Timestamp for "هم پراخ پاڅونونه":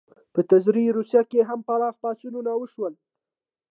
1.49-2.51